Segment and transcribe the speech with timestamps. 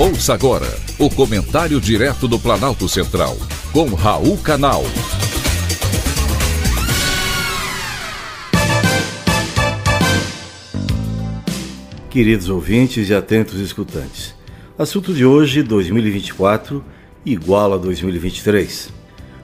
[0.00, 3.36] Ouça agora o comentário direto do Planalto Central,
[3.72, 4.84] com Raul Canal.
[12.08, 14.36] Queridos ouvintes e atentos escutantes,
[14.78, 16.84] assunto de hoje, 2024,
[17.26, 18.90] igual a 2023.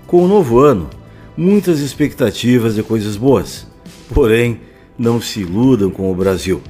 [0.07, 0.89] Com o novo ano,
[1.37, 3.67] muitas expectativas de coisas boas,
[4.15, 4.61] porém,
[4.97, 6.63] não se iludam com o Brasil.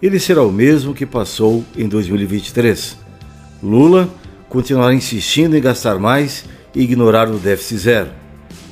[0.00, 3.01] Ele será o mesmo que passou em 2023
[3.62, 4.08] Lula
[4.48, 6.44] continuará insistindo em gastar mais
[6.74, 8.10] e ignorar o déficit zero.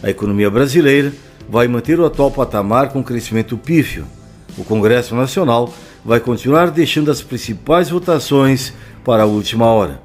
[0.03, 1.13] A economia brasileira
[1.49, 4.05] vai manter o atual patamar com crescimento pífio.
[4.59, 5.73] O Congresso Nacional
[6.05, 8.73] vai continuar deixando as principais votações
[9.05, 10.01] para a última hora.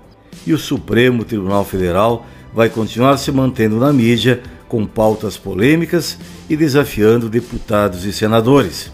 [0.46, 6.18] E o Supremo Tribunal Federal vai continuar se mantendo na mídia com pautas polêmicas
[6.50, 8.92] e desafiando deputados e senadores.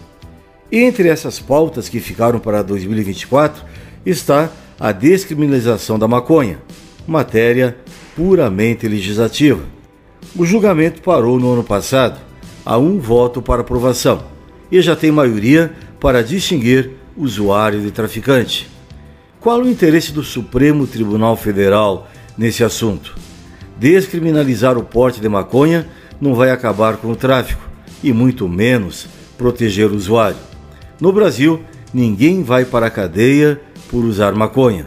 [0.70, 3.62] Entre essas pautas que ficaram para 2024
[4.06, 6.58] está a descriminalização da maconha,
[7.06, 7.76] matéria
[8.16, 9.62] puramente legislativa.
[10.36, 12.20] O julgamento parou no ano passado,
[12.64, 14.24] a um voto para aprovação,
[14.70, 18.70] e já tem maioria para distinguir usuário de traficante.
[19.40, 23.14] Qual o interesse do Supremo Tribunal Federal nesse assunto?
[23.78, 25.88] Descriminalizar o porte de maconha
[26.20, 27.68] não vai acabar com o tráfico
[28.02, 30.36] e muito menos proteger o usuário.
[31.00, 31.60] No Brasil,
[31.92, 33.60] ninguém vai para a cadeia
[33.92, 34.86] por usar maconha.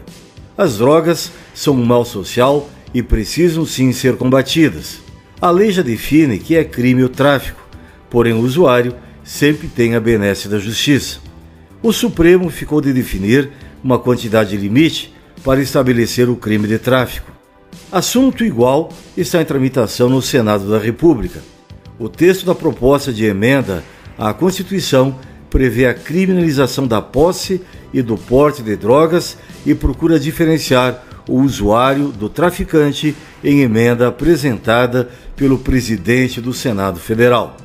[0.58, 4.98] As drogas são um mal social e precisam sim ser combatidas.
[5.40, 7.64] A lei já define que é crime o tráfico,
[8.10, 11.20] porém o usuário sempre tem a benesse da justiça.
[11.82, 13.50] O Supremo ficou de definir
[13.84, 17.30] uma quantidade limite para estabelecer o crime de tráfico.
[17.92, 21.40] Assunto igual está em tramitação no Senado da República.
[21.98, 23.84] O texto da proposta de emenda
[24.18, 25.16] à Constituição
[25.56, 32.08] prevê a criminalização da posse e do porte de drogas e procura diferenciar o usuário
[32.08, 37.56] do traficante em emenda apresentada pelo presidente do Senado Federal.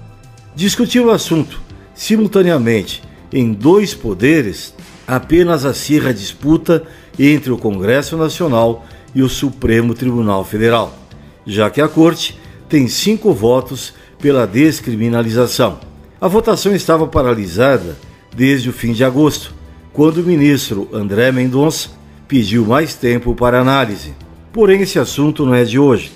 [0.56, 1.62] Discutir o assunto
[1.94, 4.74] simultaneamente em dois poderes
[5.06, 6.84] apenas acirra a disputa
[7.20, 10.98] entre o Congresso Nacional e o Supremo Tribunal Federal,
[11.46, 12.40] já que a Corte
[12.70, 15.91] tem cinco votos pela descriminalização.
[16.22, 17.98] A votação estava paralisada
[18.36, 19.56] desde o fim de agosto,
[19.92, 21.90] quando o ministro André Mendonça
[22.28, 24.14] pediu mais tempo para análise.
[24.54, 26.12] Porém, esse assunto não é de hoje.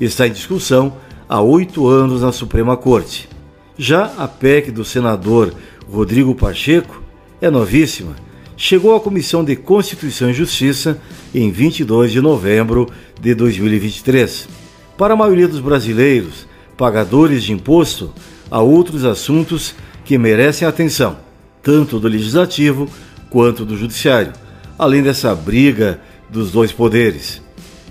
[0.00, 0.92] Está em discussão
[1.28, 3.28] há oito anos na Suprema Corte.
[3.76, 5.52] Já a PEC do senador
[5.90, 7.02] Rodrigo Pacheco
[7.40, 8.14] é novíssima.
[8.56, 11.02] Chegou à Comissão de Constituição e Justiça
[11.34, 12.88] em 22 de novembro
[13.20, 14.48] de 2023.
[14.96, 18.14] Para a maioria dos brasileiros, pagadores de imposto,
[18.50, 21.18] há outros assuntos que merecem atenção,
[21.62, 22.88] tanto do legislativo
[23.30, 24.32] quanto do Judiciário,
[24.78, 26.00] além dessa briga
[26.30, 27.42] dos dois poderes.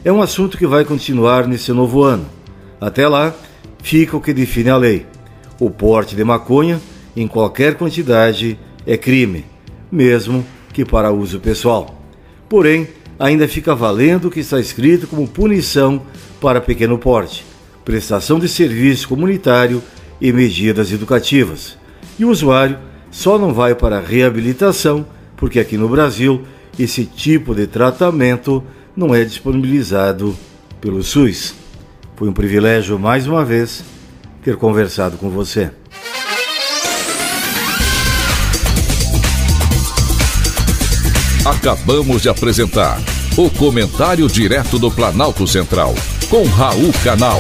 [0.04, 2.26] É um assunto que vai continuar nesse novo ano.
[2.80, 3.34] Até lá,
[3.82, 5.06] fica o que define a lei.
[5.60, 6.80] O porte de maconha,
[7.16, 9.46] em qualquer quantidade, é crime,
[9.92, 12.02] mesmo que para uso pessoal.
[12.48, 12.88] Porém,
[13.20, 16.02] ainda fica valendo o que está escrito como punição
[16.40, 17.44] para pequeno porte,
[17.84, 19.82] prestação de serviço comunitário
[20.20, 21.78] e medidas educativas.
[22.18, 22.78] E o usuário
[23.12, 25.06] só não vai para a reabilitação
[25.36, 26.44] porque aqui no Brasil
[26.78, 28.64] esse tipo de tratamento
[28.96, 30.36] não é disponibilizado
[30.82, 31.54] pelo SUS.
[32.16, 33.84] Foi um privilégio mais uma vez
[34.44, 35.70] ter conversado com você.
[41.46, 43.00] Acabamos de apresentar
[43.38, 45.94] o Comentário Direto do Planalto Central,
[46.30, 47.40] com Raul Canal.